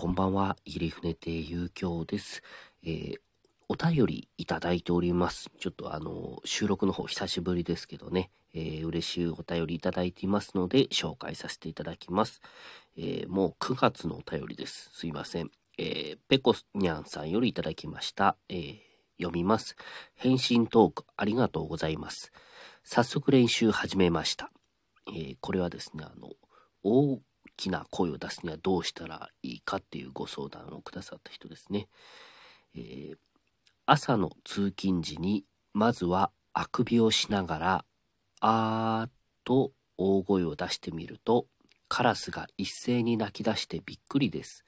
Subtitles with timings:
[0.00, 2.44] こんばんは、入船亭遊興です。
[2.84, 3.16] えー、
[3.68, 5.50] お便りいただいております。
[5.58, 12.40] ちょっとあの、収録の方久しぶりですけどね、えー、嬉しいお便りいただいていますので、紹介させていただきます。
[12.96, 14.88] えー、もう9月のお便りです。
[14.92, 15.50] すいません。
[15.78, 18.36] えー、ペコニャンさんよりいただきました。
[18.48, 18.78] えー、
[19.18, 19.74] 読みます。
[20.14, 22.30] 返信トークありがとうございます。
[22.84, 24.52] 早速練習始めました。
[25.08, 26.30] えー、これはですね、あの、
[27.58, 31.88] きな声を出すにはどうしたらいいかっていうご相談をくださった人ですね。
[32.74, 33.16] えー、
[33.84, 35.44] 朝の通勤時に、
[35.74, 37.84] まずはあくびをしながら、
[38.40, 39.10] あーっ
[39.44, 41.46] と大声を出してみると、
[41.88, 44.64] カラスが一斉に鳴き出してびっくりです。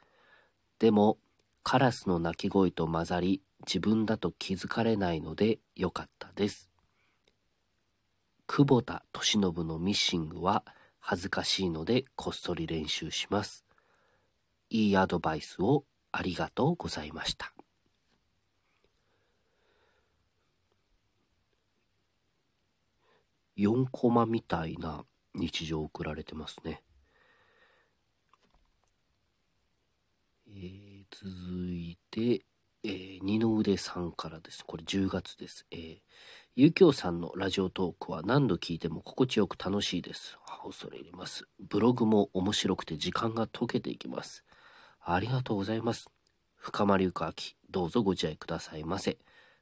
[0.78, 1.18] でも、
[1.62, 6.70] カラスの鳴き声と混ざり、自分だと気づかれないのでよかったです。
[8.46, 10.64] 久保田利伸のミッシングは
[11.00, 13.64] 恥ずかしいのでこっそり練習します。
[14.68, 17.52] いいアドバイスをありがとうございました。
[23.56, 26.82] 4コマみたいな日常を送られてますね。
[30.48, 32.44] えー、続いて、
[32.82, 34.64] えー、二の腕さんからです。
[34.64, 35.66] これ10月です。
[35.70, 36.00] えー、
[36.62, 40.36] ゆきょうさんのラジオトークは何度聞いても心地よく楽しいです。
[40.62, 41.46] 恐れ入ります。
[41.58, 44.44] ブログも面白くて時間が解けていきます。
[45.02, 46.10] ありがとうございます。
[46.56, 49.16] 深まりゆかき、どうぞご自愛くださいませ。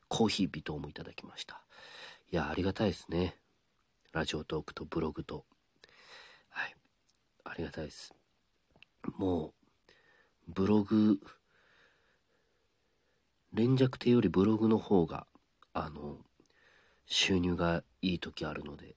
[0.09, 1.63] コーヒー微糖もいただきました。
[2.33, 3.37] いや、ありがたいですね。
[4.13, 5.45] ラジオトークとブログと。
[6.49, 6.75] はい。
[7.45, 8.13] ありがたいです。
[9.17, 9.53] も
[10.49, 11.21] う、ブログ、
[13.53, 15.29] 連弱亭よりブログの方が、
[15.73, 16.19] あの、
[17.09, 18.95] 収入がいい時あるので、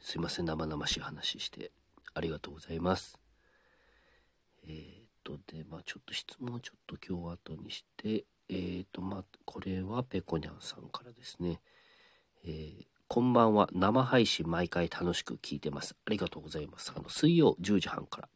[0.00, 1.70] すいません、生々しい話して、
[2.14, 3.18] ありがとうございます。
[4.66, 11.60] えー、っと、で、まあちょっと質問をちょっと今日後にして、えー、っと、まあこれはペコニャンさんからですね。
[12.44, 13.68] えー、こんばんは。
[13.72, 15.94] 生配信毎回楽しく聞いてます。
[16.06, 16.92] ありがとうございます。
[16.96, 18.28] あの、水曜10時半から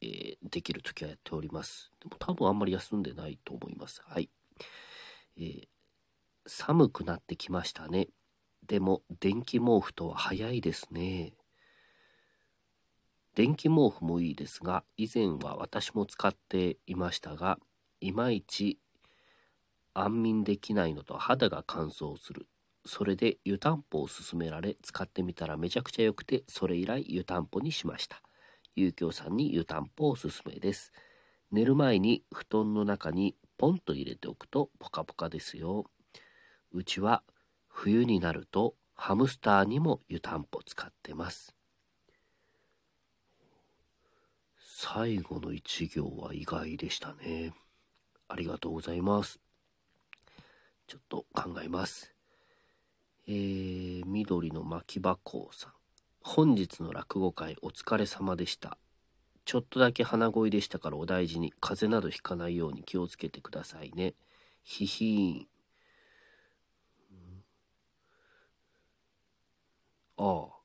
[0.00, 1.90] えー、できる時はやっております。
[2.00, 4.02] でも多分あんまり休んでないと思います。
[4.06, 4.30] はい。
[5.36, 5.68] えー、
[6.48, 8.08] 寒くなってきましたね。
[8.66, 11.34] でも電気毛布とは早いですね。
[13.34, 17.58] 電気毛布もいいですが、以前は私も使っていましたが、
[18.00, 18.78] いまいち
[19.94, 22.46] 安眠できないのと肌が乾燥する。
[22.86, 28.22] それで湯たんぽを勧められ使ってみたらめちゃくちゃ良くて、それ以来湯たんぽにしました。
[28.74, 30.92] 遊興さんに湯たんぽおすすめです。
[31.50, 35.90] 寝る前に布団の中にポンと入れておくとポカポカですよ。
[36.72, 37.22] うちは
[37.68, 41.54] 冬になるとハムスターにも湯たんぽ使ってます。
[44.58, 47.52] 最後の一行は意外でしたね。
[48.28, 49.40] ありがとうございます。
[50.86, 52.14] ちょっと考えます。
[53.26, 55.72] えー、緑の巻き箱さん。
[56.22, 58.78] 本日の落語会お疲れ様でした。
[59.44, 64.14] ちょっとだけ鼻声でしたからお大事に風邪などひかないように気をつけてくださいね。
[64.62, 65.57] ひひーん。
[70.18, 70.58] ああ。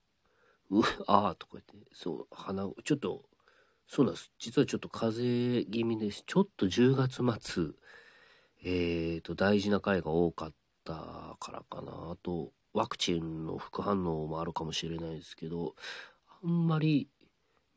[0.69, 3.23] う、ああとか言って、そう、鼻、ちょっと、
[3.87, 4.31] そうなんです。
[4.39, 5.23] 実はちょっと風
[5.59, 6.23] 邪気味です。
[6.25, 7.65] ちょっと10月末、
[8.63, 10.53] えっ、ー、と、大事な回が多かっ
[10.83, 11.91] たからかな。
[12.11, 15.75] あと、ワクチンの副反応もあるかもしれないですけど、
[16.43, 17.09] あんまり、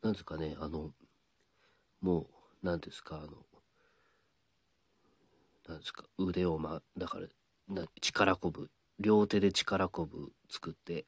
[0.01, 0.91] なんですかね、あの、
[2.01, 2.27] も
[2.63, 3.27] う、なんですか、あの、
[5.67, 7.27] なんですか、腕をま、だから、
[7.67, 11.05] な力こぶ、両手で力こぶ作って、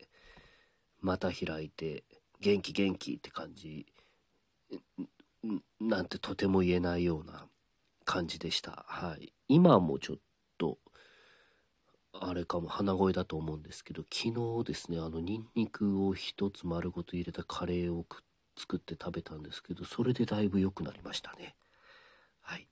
[1.01, 2.03] 股開いて、
[2.39, 3.85] 元気元気って感じ、
[5.79, 7.47] なんてとても言えないような
[8.05, 8.85] 感じでした。
[8.87, 9.33] はい。
[9.47, 10.17] 今もちょっ
[10.57, 10.77] と、
[12.13, 18.05] あれかも鼻声だと思うんですけど昨日ですねあのニンニクを一つ丸ごと入れたカレーを
[18.57, 21.55] 作って食べたんですけどそれでだいぶ良くなりましたね
[22.41, 22.67] はい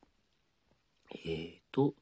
[1.14, 1.94] えーと、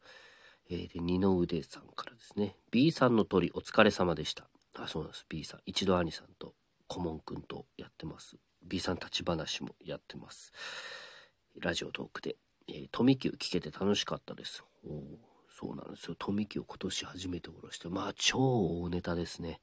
[0.69, 6.53] えー、で二の腕さんからですね B さんの鳥お疲れ様でしたあそうなんです B さん一度兄さんと
[6.87, 10.51] 顧問くんとやってます B さん立ち話もやってます
[11.59, 12.35] ラジオトークで、
[12.67, 16.15] えー、富久聞けて楽しかったですおーそうなんですよ。
[16.19, 19.61] 富木を今年初めておろして、まあ超大ネタですね。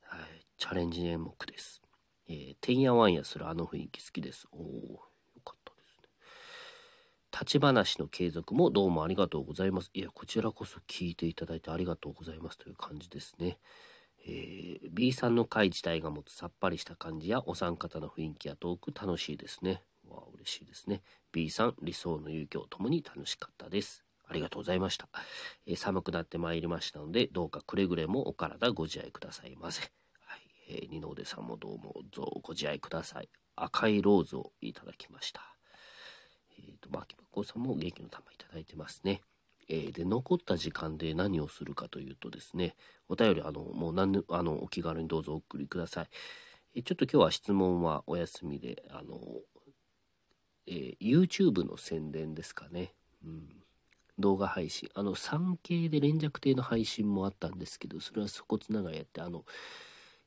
[0.00, 0.46] はい。
[0.56, 1.82] チャレンジ演目です。
[2.26, 4.46] え、てんやわんやするあの雰囲気好きです。
[4.50, 6.08] おお、よかったですね。
[7.30, 9.90] 立ち話の継続もどうもありがとうございます。
[9.92, 13.58] いや、こちらこそ聞いていただいてありがとうございますという感じですね。
[14.26, 19.82] えー、B さんの回自体が持つさっぱりした感じやお三方の雰囲気やトーク楽しいですね。
[20.08, 21.02] わあ、嬉しいですね。
[21.32, 24.04] B さん、理想の遊興ともに楽しかったです。
[24.26, 25.08] ありがとうございました。
[25.66, 29.82] えー、寒くなってまいりましたので、どうかくれぐれもお体ご自愛くださいませ。
[29.82, 33.28] はい、えー、二の腕さんもどうもぞご自愛ください。
[33.56, 35.42] 赤いローズをいただきました。
[36.58, 39.20] えっ、ー、と、まきばこさんも元気の玉いただいてますね。
[39.68, 42.76] えー、で、残った時間で何をするかというとですね、
[43.08, 46.08] お便り、あの、もう何あの、お気軽にどうぞお送りください。
[46.76, 49.20] え、ちょっと今日は質問はお休みで、あの、
[50.66, 52.94] えー、YouTube の宣伝ですかね。
[53.24, 53.48] うん。
[54.18, 54.88] 動画配信。
[54.94, 59.44] あの、3K で連弱艇の配信もあったんですけど、それはそこつながりやって、あの、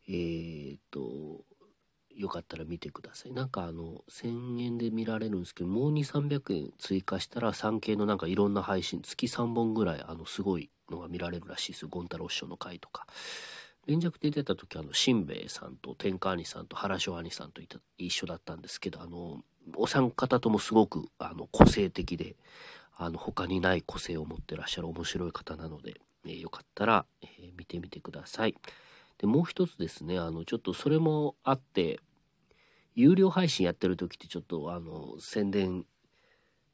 [0.08, 1.46] えー、っと、
[2.18, 3.32] よかったら見てください。
[3.32, 11.90] なんかあの、1000円で見られるんですけど、もう2、300円追加したら 3K のなんかいろんな配信、月3本ぐらい、あの、すごいのが見られるらしいですよ。
[11.90, 13.06] ゴン太郎師匠の回とか。
[13.86, 19.44] 連弱で出た時、あの、しんべヱさんと天下兄さんと原翔兄さんといた一緒だったんですけど、あの、
[19.76, 22.36] お三方ともすごく、あの、個性的で、
[22.98, 28.56] あの、他にない個性を持ってらっしゃる面白い方なので、えー、よかったら、えー、見てみてください。
[29.20, 32.00] で、もう一つですね、あの、ちょっとそれもあって、
[32.98, 35.86] 有料配信やってる時ってちょっとあの宣伝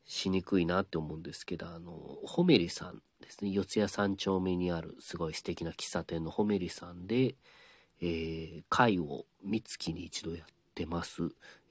[0.05, 1.91] しにくいなって思うんですけどあの
[2.25, 3.51] ホメリさんですね。
[3.51, 7.35] 四谷三丁目にあるすごい素敵な喫茶店のホメリさんで、
[8.01, 11.23] えー、会を三月に一度やってます、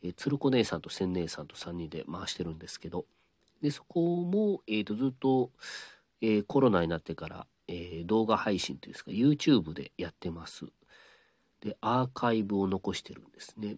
[0.02, 3.06] えー、鶴子姉さんと千姉さんと3人で回してるんですけど
[3.62, 5.50] でそこも、えーと、ずっと、
[6.20, 10.66] えー、コロナになってから、えー、動画配信というか YouTube でやってます。
[11.60, 13.76] でアーカイブを残してるんですね。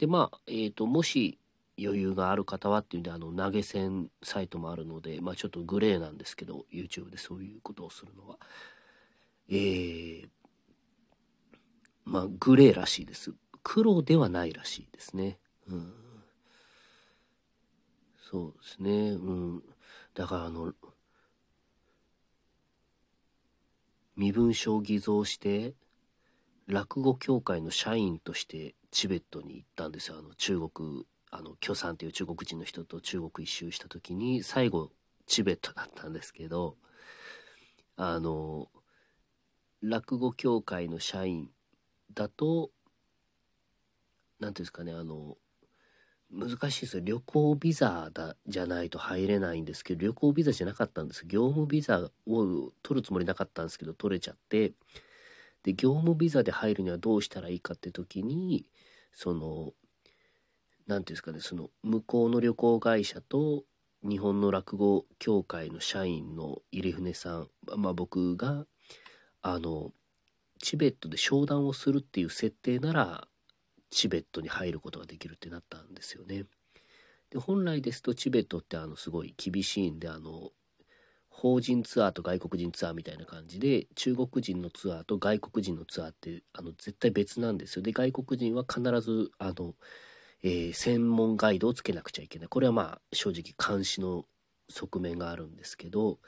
[0.00, 1.38] で、まあ、えっ、ー、と、もし
[1.78, 8.38] 余裕がある方はっていうんで、あの、投げ銭サイトもあるので、まあ、ちょっとグレーなんですけど、YouTube でそういうことをするのは。
[9.50, 10.28] えー、
[12.06, 13.34] まあ、グレーらしいです。
[13.62, 15.38] 黒ではないらしいですね。
[15.68, 15.92] うん。
[18.30, 19.10] そうですね。
[19.10, 19.62] うん。
[20.14, 20.72] だから、あの、
[24.16, 25.74] 身分証偽造して、
[26.70, 30.10] 落語協会の社員としてチベットに行ったんです。
[30.10, 34.90] よあの中国あの許さんという中国人の人と中国一周した時に最後
[35.26, 36.76] チベットだったんですけど
[37.96, 38.68] あの
[39.80, 41.50] 落語協会の社員
[42.14, 42.70] だと
[44.40, 45.36] 何ていうんですかねあの
[46.32, 47.02] 難しいですよ。
[47.04, 51.26] 旅行ビザだじゃないと入れないんですけど旅行ビザじゃなかったんです。
[51.26, 54.72] 業務ビザを取るつもりなかったんですけど取れちゃって
[55.62, 58.66] で業務ビザで入るにはどうしたらいいかって時に
[59.12, 59.72] その
[60.86, 63.64] 何ていうんですかねその向こうの旅行会社と
[64.02, 68.64] 日本の落語協会の社員の入船さん、まあ、僕が
[69.42, 69.92] あの
[70.58, 73.28] チベットで商談をするっていう設定なら
[73.90, 76.44] チベットに入ることができるってなったんですよね。
[77.30, 80.50] で本来ですとチベットってあのすごい厳しいんであの
[81.40, 87.82] 法人ツアーと外国人ツアーみたいな感じで中国人のツアーと外国人のツアーってあの絶対別なんですよ。
[87.82, 89.74] で外国人は必ずあの、
[90.42, 92.48] えー、専門ガイドをつけなくちゃいけない。
[92.48, 94.26] これはまあ正直監視の
[94.68, 96.18] 側面があるんですけど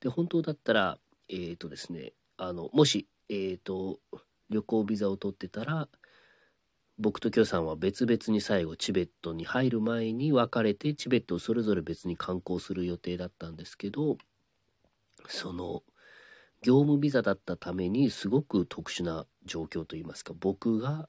[0.00, 0.98] で本当だったら
[1.30, 4.00] えっ、ー、とですねあのもしえっ、ー、と
[4.50, 5.88] 旅行ビザを取ってたら
[6.98, 14.18] 僕と許さんは別々に最後チベットに入る前に別れてチベットをそれぞれ別に観光する予定だったんですけど
[15.26, 15.82] その
[16.62, 21.08] 業務ビザだったためにすごく特殊な状況といいますか僕が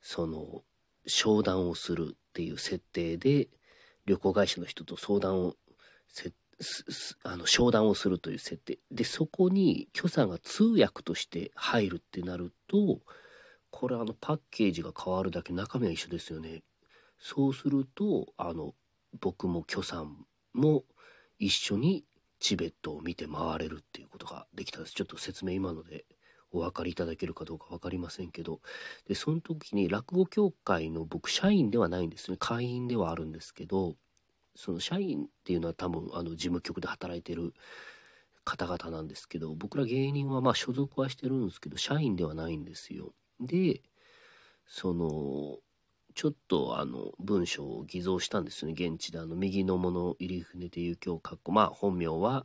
[0.00, 0.62] その
[1.06, 3.48] 商談をするっていう設定で
[4.06, 5.54] 旅行会社の人と相談を
[7.22, 8.78] あの商談をするという設定。
[8.90, 13.00] でそこに許さんが通訳として入るってなると
[13.70, 16.62] これあのパッケージが変わるだけ中身は一緒ですよね。
[17.20, 18.74] そうするとあの
[19.20, 20.84] 僕も許さんも
[21.38, 22.04] 一緒に
[22.40, 24.94] チベットを見て回れるっていうことができたんです。
[24.94, 26.04] ちょっと説明今ので
[26.50, 28.60] お分かりいただけるかどうか分かりませんけど。
[29.06, 32.36] でその時に落語協会の僕社員ではないんですね。
[32.38, 33.96] 会員ではあるんですけど
[34.54, 37.54] その社員っていうのは多分あの事務局で働いてる
[38.44, 43.12] 方々なんですけど僕ら芸人はまあ所属はしてるんですけど社員ではないんですよ。
[43.40, 43.82] で
[44.66, 45.58] その
[46.18, 48.72] ちょっとあの文章を偽造したんですね。
[48.72, 52.44] 現地であの右のもの入船でいう今日かっこまあ本名は、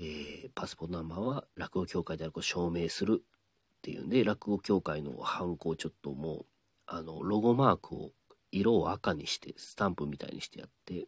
[0.00, 6.46] えー、パスポートナンバーは落語協会であること証明するっていうんで落語協会のハンコをちょっともう
[6.86, 8.12] あのロゴマークを
[8.52, 11.06] 色を赤にしてスタンプみたいにしてやって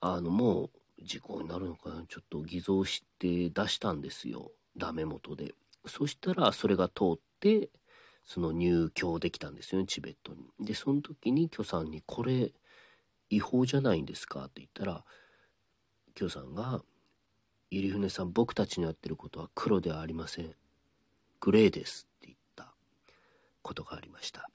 [0.00, 2.02] あのもう時効になるのかな？
[2.08, 4.50] ちょっと偽造して出したんですよ。
[4.76, 5.54] ダメ元で。
[5.86, 7.68] そしたらそれが通って
[8.26, 10.50] その入居できたんですよねチベットに。
[10.60, 12.52] でその時に許さんにこれ
[13.30, 15.04] 違法じゃないんですか?」って言ったら
[16.14, 16.84] 京さんが
[17.70, 20.54] 「入船さん僕たちのやってることは黒ではありません。
[21.40, 22.74] グレーです」って言った
[23.62, 24.50] ことがありました。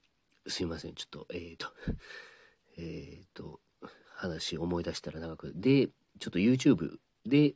[0.47, 1.73] すいませんちょっとえっ、 ー、と
[2.77, 3.61] えっ、ー、と
[4.15, 5.53] 話思い出したら長く。
[5.55, 5.87] で
[6.19, 7.55] ちょっと YouTube で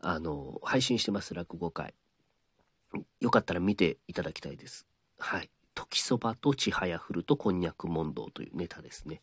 [0.00, 1.94] あの配信してます落語会。
[3.20, 4.86] よかったら見ていただきたいです。
[5.18, 5.50] はい。
[5.74, 9.20] 時そばとちはやふるとこんにゃく問答というネタですね。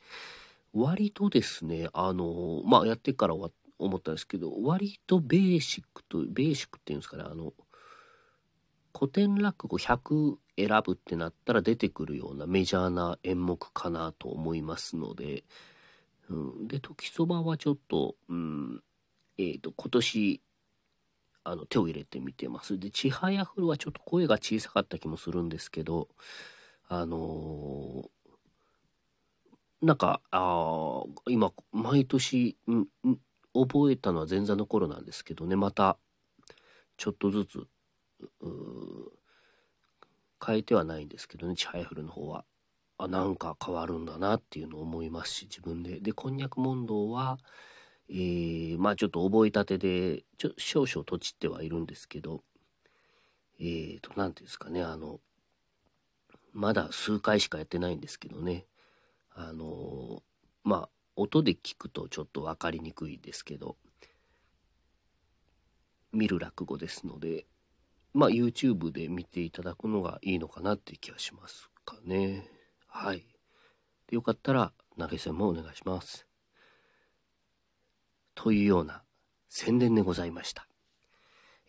[0.74, 7.54] 割とですねあのまあやってから思ったんですけど割とベーシックとベーシックっていうんですかねあの
[8.98, 15.44] 古典落語100選ぶってなったら出てくるようなメジャーな演目かなと思いますので、
[16.30, 18.84] うん、で時そばはちょっと、うん
[19.38, 20.42] えーと、今年
[21.44, 22.80] あの手を入れてみてます。
[22.80, 26.08] でちはやふるはちょっと声が小さかった気もするんですけど
[26.88, 32.88] あのー、なんかあ今毎年、ん、
[33.54, 35.56] 覚えたのは前座の頃なんですけどね。
[35.56, 35.98] また
[36.98, 37.68] ちょっとずつ
[40.46, 41.56] 変えてはないんですけどね。
[41.56, 42.46] チハイフルの方は。
[42.98, 46.00] あなんか変わるんだなっていうのを思いますし自分で。
[46.00, 47.40] でこんにゃく問答は
[48.12, 52.44] えー、まあちょっと覚えたてでちょ少々とちってはいるんですけど
[53.60, 55.20] えーと何ていうんですかねあの
[56.54, 58.66] まだ数回しかやってないんですけどね
[59.34, 60.22] あの
[60.64, 63.78] まあ音で聞くとちょっと分かりにくいですけど
[66.12, 67.46] 見る落語ですので
[68.14, 72.48] まあ YouTube で見ていただくのがいいのかなって気がしますかね。
[72.88, 73.26] はい。
[74.12, 76.31] よかったら投げ銭もお願いします。
[78.36, 79.04] というような
[79.50, 80.68] 宣伝でございました。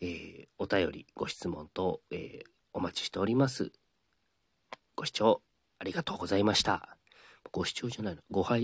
[0.00, 3.72] えー、お便り、ご質問と、えー、お待ちしております。
[4.94, 5.42] ご視聴
[5.78, 6.96] ありがとうございました。
[7.50, 8.60] ご視聴じゃないの、ご配、